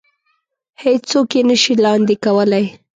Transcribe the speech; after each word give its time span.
هېڅ 0.83 1.01
څوک 1.11 1.29
يې 1.37 1.41
نه 1.49 1.55
شي 1.61 1.73
لاندې 1.85 2.15
کولی. 2.23 2.65